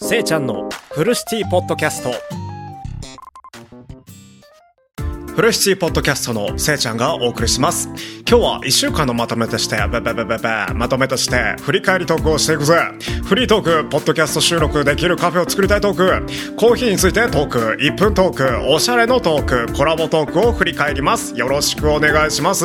[0.00, 2.47] せいちゃんのフルシティポッドキャスト。
[5.38, 7.88] フルシティポッドキャストのせいちゃんがお送りします。
[8.28, 12.74] 今日は1週間のまとめとしてべべべべべまとめとして振り返りトークをしていくぜ。
[13.22, 16.56] フリートークポッドキャスト収録できるカフェを作りたいトーク。
[16.56, 17.58] コーヒーについてトーク。
[17.80, 19.72] 1分トークおしゃれのトーク。
[19.74, 21.38] コラボトークを振り返ります。
[21.38, 22.64] よろしくお願いします。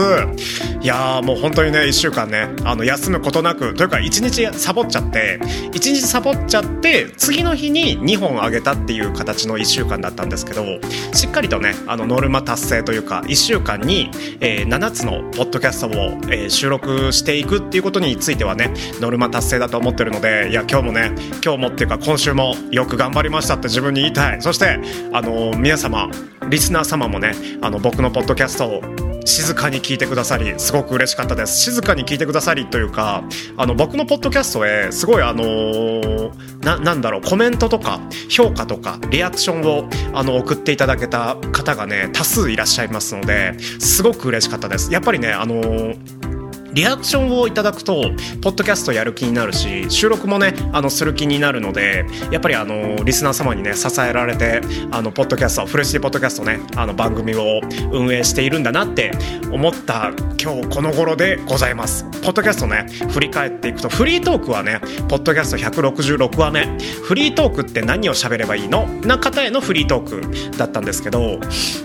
[0.84, 5.40] いやーもう本当にね1週間ねあの休むことなくというか1日サボっちゃって
[5.71, 10.66] 1日サボっちゃって次の日に2本あげたっていう形の1週間だったんですけど
[11.13, 14.09] しっかりとねあのノルマ達成というか1週間に、
[14.40, 15.91] えー、7つのポッドキャストを、
[16.31, 21.12] えー、収録していくっていうことについてはねノルマ達成だと思ってるのでいや今日もね
[21.44, 24.41] 今日もっていうか今週もよく頑張りましたって自分に言いたい。
[24.41, 24.80] そして
[25.12, 26.09] あの皆様
[26.49, 31.59] リスナー様もねあの僕のポッドキャストを静かに聞いてくださりすごく嬉しかったです。
[31.59, 33.23] 静かに聞いてくださりというか
[33.58, 44.92] あの僕のポッドキャストへすごいあのー、ななんだろうコメントとか評価とかリアクションをあの送っていただけた方がね多数いらっしゃいますのですごく嬉しかったです。
[44.92, 46.33] やっぱりねあのー
[46.73, 59.11] リアクションをいただくとポッドキャストやる気になるし収録もねあのする気になるのでやっぱりあのリスナー様にね支えられてあのポッドキャストフレッシュポッドキャストねあの番組を運営しているんだなって
[59.51, 62.03] 思った今日この頃でございます。
[62.23, 66.66] ポッドキャストね振り返っていくとフリートークはねポッドキャスト166話目。
[67.03, 68.88] フリートークって何を喋ればいいの？
[69.05, 71.39] な方へのフリートークだったんですけど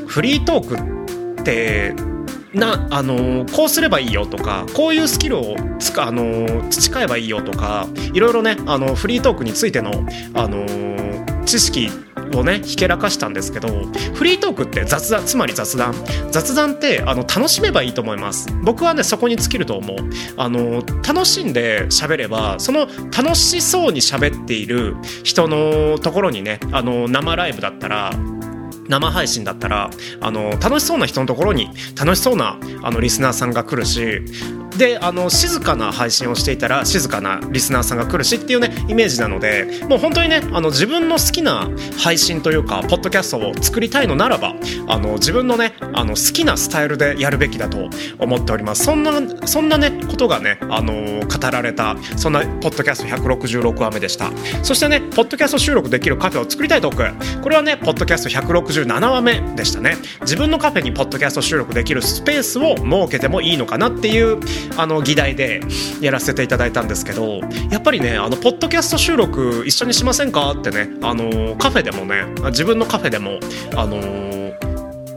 [0.06, 1.94] フリートークって
[2.54, 9.90] なあのこうすればいいよとかこういうスキルをつかあの培えばいいよとかいろいろねあのフリートークについての
[10.34, 10.66] あの
[11.44, 11.88] 知識
[12.34, 13.68] をねひけらかしたんですけど
[14.14, 15.94] フリートークって雑談つまり雑談。
[16.30, 18.48] 雑談ってあの楽しめばいいと思います。
[18.62, 19.96] 僕はねそこに尽きると思う。
[20.36, 28.12] あの楽しんで喋ればその楽しそうに喋っている人のところにねあの生ライブだったら
[28.88, 34.22] 生配信だったらあの楽しそうな人のところに楽しそうなあのリスナーさんが来るし
[34.78, 41.68] であの静かな配信をしていたら静かなリスナーさんが来るしっていうねイメージなのでもう本当にねあの自分の好きな
[41.98, 44.54] 配信というかポッドキャストを作りたいのならば
[44.86, 48.84] あの自分のねあの好きなスタイルでやるべきだと思っております。
[48.84, 49.12] そんな
[49.46, 54.30] そんなねことがねあの語られたそんなポッドキャスト166話目でした。
[54.62, 59.96] そしてねポッドキャスト収録できるカフェを作りたいトークこれはねポッドキャスト167話目でしたね。
[60.20, 64.38] 自分のカフェにポッドキャスト収録できるスペースを設けてもいいのかなっていう
[64.76, 65.60] あの議題で
[66.00, 67.40] やらせていただいたんですけど
[67.70, 70.52] やっぱりねあのポッドキャスト収録一緒にしませんか？
[70.52, 73.40] ってねあのカフェでもね自分のカフェでも
[73.76, 73.98] あの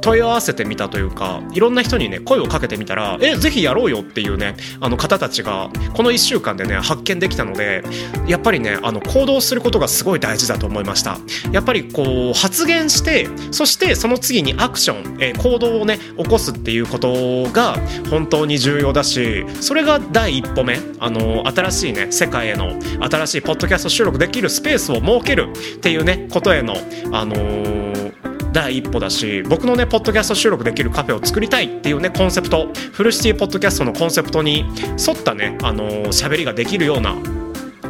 [0.02, 7.84] 問い合わせてみたというかいろんな人にね声をかけてみたらえぜひやろうよっていうねあの方たちがこの1週間でね発見できたので
[8.28, 11.18] やっぱりねあの行動することがすごい大事だと思いました。
[11.52, 17.78] やっぱりこう発言してそしてその次にアクション、え、行動をね起こすっていうことが
[18.10, 22.80] 本当に重要だしそれが第一歩目あの新しいね世界への
[23.10, 26.76] 新しいポッドキャスト収録できるスペースを設けるっていうねことへの
[27.12, 27.91] あのー
[28.52, 32.70] 第一歩だし僕のねポッドキャスト収録できるカフェを作りたいっていうねコンセプト。
[32.94, 34.66] フルシティポッドキャストのコンセプトに
[35.08, 37.16] 沿ったねあの喋、りができるような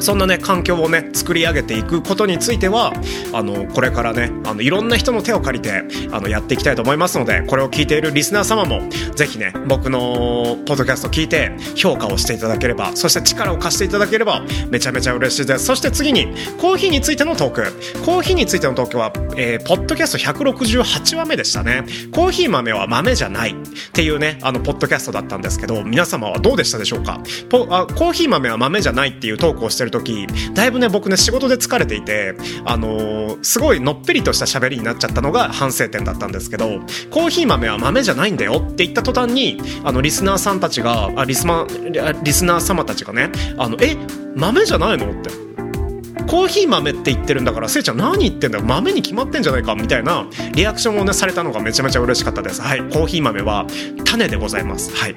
[0.02, 2.94] そんなね環境をね作り上げていくことについては
[3.34, 8.82] あのこれからねあのいろんな人の手を借りてあのやっていきたいと思いますのでこれを聞いているリスナー様も
[9.16, 15.66] ぜひね僕のポッドキャスト聞いて評価をしていただければそして力を貸していただければめちゃめちゃ嬉しいです。
[15.66, 16.28] そして次に
[16.60, 17.62] コーヒーについてのトーク。
[18.06, 21.86] コーヒーについてのトークは、えー、ポッドキャスト168話目でしたね。
[22.14, 23.52] コーヒー豆は豆じゃない。
[23.52, 23.56] っ
[23.94, 27.20] ていうねあのポッドキャストだったんですけど皆様はどうでしたでしょうか？
[27.50, 32.36] ポあコーヒー豆は豆じゃないっていうトークをしてるる時だいぶね僕ね仕事で疲れていて
[32.66, 36.80] あのー、すごいのっぺりとした喋りになっちゃったのが反省点だったんですけど
[37.10, 41.68] コーヒー豆は豆じゃないんだよって言った途端にあのリスナーさんたちがあリスマ
[42.24, 43.98] リスナー様たちがねあのえ
[44.36, 45.51] 豆じゃないのって
[46.32, 48.64] コーヒー豆って言ってるんだからせいちゃん何言ってんだよ。
[48.64, 52.62] 豆に決まってんじゃないかみたいなリアクションをねされたのがめちゃめちゃ嬉しかったです。
[52.62, 52.80] はい。
[52.80, 53.68] コーヒー豆は
[54.06, 54.96] 種でございます。
[54.96, 55.16] はい。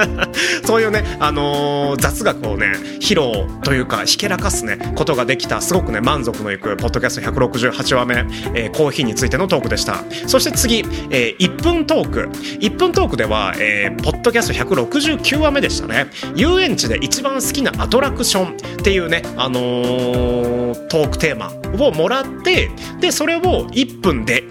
[0.64, 8.14] そういうね、あのー、雑学をね披露というかひけらかすねことができたすごくね満足のいくポッドキャスト168話目、
[8.54, 10.04] えー、コーヒーについてのトークでした。
[10.26, 10.78] そして次、
[11.10, 12.30] えー、1分トーク。
[12.60, 16.06] 1分トークでは、えー、ポッドキャスト169話目でしたね。
[16.34, 20.45] 遊園地で一番好きなアトラクションっていうねあのー、
[20.88, 21.50] トークテーマ
[21.84, 22.70] をもらって
[23.00, 24.42] でそれを1分で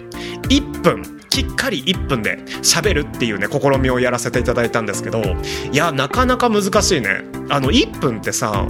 [0.48, 5.20] 1分きっかり1分で喋るっていうね試みをやらせていただいたんですけど
[5.70, 7.22] いやなかなか難しいね。
[7.50, 8.66] あの1分ってさ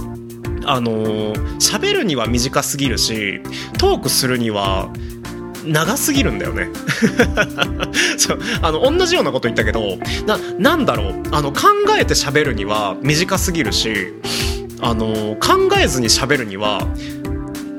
[0.65, 3.41] あの喋るには短すぎるし
[3.79, 4.91] トークするには
[5.65, 6.67] 長すぎるんだよね。
[8.17, 11.23] そうあの同じようなこと言ったけどななんだろう。
[11.31, 14.13] あの考えて喋るには短すぎるし
[14.79, 16.79] あの考えずに喋るには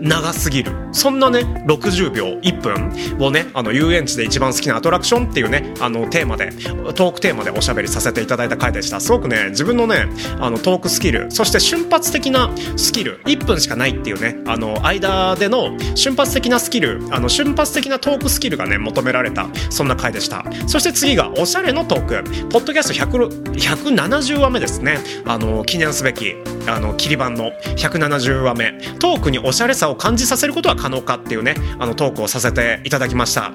[0.01, 0.73] 長すぎる。
[0.93, 6.51] そんなね60秒1分をねあの遊園地で一番好きなアトラクションっていうねあのテーマで
[6.95, 9.01] トークテーマでおしゃべりさせていただいた回でした。
[9.01, 10.07] すごくね自分のね
[10.41, 20.45] あのトークスキルそして瞬発的なスキル1分しかないっていうねあの間での瞬発的なスキルあの瞬発的なトークスキルがね求められたそんな回でした。
[20.67, 22.09] そして次がおしゃれのトーク。
[22.49, 24.99] ポッドキャスト170話目ですね。
[25.27, 26.35] あの記念すべき
[26.67, 28.73] あの切り板の170話目。
[28.99, 33.53] トークにおしゃれさを感じさせることは可能かっていうねあのトークをさせていただきました。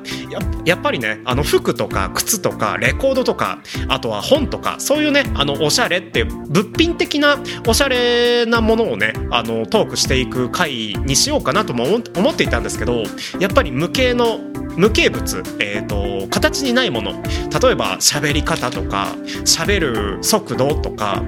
[0.65, 3.59] やっぱりねあの服とか靴とかレコードとか
[3.89, 7.37] あとは本とかそういうねあのおしゃれって物品的な
[7.67, 11.85] おしゃれなものをねあのトークしていく回にしようかなとも
[12.15, 13.03] 思っていたんですけど
[13.39, 14.39] やっぱり無形の
[14.77, 17.11] 無形物、えーと、形にないもの。
[17.11, 19.15] 例えば喋り方とか
[19.45, 21.23] 喋る速度とか、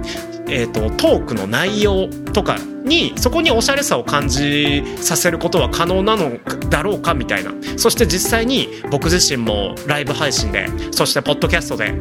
[0.47, 6.37] えーと、トークの内容とかにそこにおしゃれさを感じさせることは可能なの
[6.69, 7.51] だろうかみたいな。
[7.77, 11.93] そして実際に僕自身もライブ配信でそしてポッドキャストで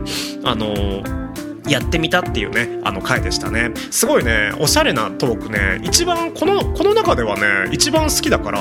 [0.45, 1.25] あのー
[1.67, 3.73] やってみたっていうねあの回でしたね。
[3.91, 5.81] すごいねおしゃれなトークね。
[5.83, 8.61] 一番このこの中ではね一番好きだから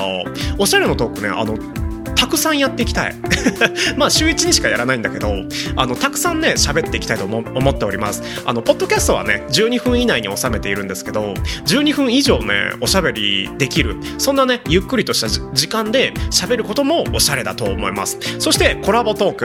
[0.58, 1.58] おしゃれのトークねあの
[2.14, 3.14] たくさんやっていきたい。
[3.96, 5.34] まあ週1にしかやらないんだけど
[5.76, 8.22] あのたくさんね喋っていきたいと思っております。
[8.44, 11.34] あのポッドキャストはね12分以内に収めているんですけど
[11.66, 13.96] 12分以上ねおしゃべりできる。
[14.18, 18.18] そんなねゆっくりとした時間で喋ることもおしゃれだと思います。
[18.38, 19.44] そしてコラボトーク。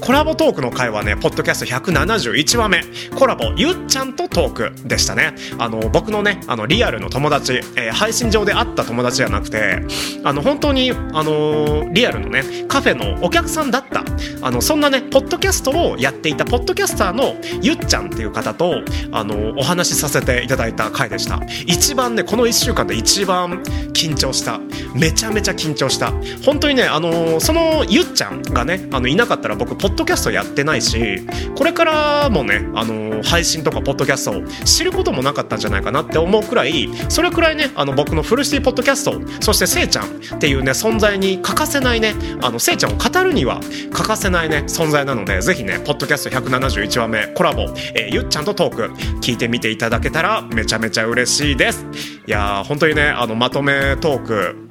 [0.00, 2.82] コラボトークの回はねポッドキャスト171話目。
[3.14, 5.34] コラボゆっちゃんとトークでしたね。
[5.58, 9.82] あの僕のねあのリアルの友達、えー、配信上で会った友達じゃなくて
[10.24, 14.04] あの本当にあのリアルアルのねカフェのお客さんだった。
[14.42, 21.40] あのそんなねポッドキャストをやっていたポッドキャスターのゆっちゃんっていう方とあのお話しさせていただいた回でした。
[21.66, 23.62] 一番ねこの1週間で一番
[23.92, 24.60] 緊張した
[24.94, 26.12] めちゃめちゃ緊張した。
[26.44, 31.20] 本当にねあのそのゆっちゃんがねあのいなかったら僕ポッドキャストやってないし
[31.56, 43.60] これからもねあの配信とかポッドキャストを知ることもなかったんじゃないかなって思うくらいそれくらいねあの僕のフルシティポッドキャストそしてせいちゃんっていうね存在に欠かせないねあのせいちゃんを語るには
[43.92, 47.62] 欠かせないね存在なのでぜひねポッドキャスト171話目コラボ、
[47.94, 48.82] えー、ゆっちゃんとトーク
[49.20, 51.86] 聞いてみていただけたらめちゃめちゃ嬉しいです。
[52.26, 54.69] いやー本当にねあのまとめトーク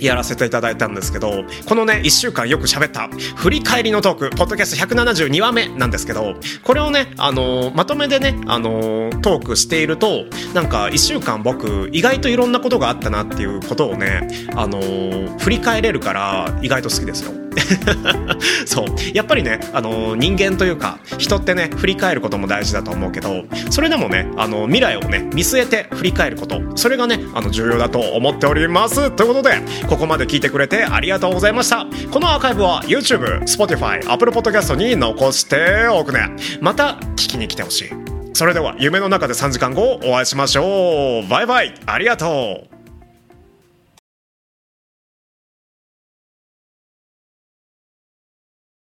[0.00, 14.80] やらせていただいたんですけどこのね1週間よく喋った振り返りのトークポッドキャスト172話目なんですけどこれをねあのまとめでねあのトークしているとなんか1週間僕意外といろんなことがあったなっていうことをねあの
[15.38, 17.45] 振り返れるから意外と好きですよ。
[18.66, 18.86] そう。
[19.14, 29.10] やっぱりねあの人間というか人ってね振り返ることも大事だと思うけどそれでもねあの未来をね見据えて振り返ることそれがねあの重要だと思っております。
[29.10, 31.86] ということでここまで聞いてくれてありがとうございました。
[32.10, 36.30] このアーカイブは YouTube、Spotify、Apple Podcast に残しておくね。
[36.60, 37.90] また聞きに来てほしい。
[38.32, 41.28] それでは夢の中で3時間後お会いしましょう。
[41.28, 41.74] バイバイ。
[41.86, 42.75] ありがとう。